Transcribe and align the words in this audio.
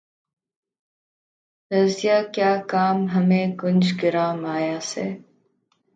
رضیہؔ 1.71 2.17
کیا 2.33 2.51
کام 2.71 2.97
ہمیں 3.13 3.47
گنج 3.61 3.85
گراں 4.01 4.33
مایہ 4.43 4.79
سے 4.89 5.05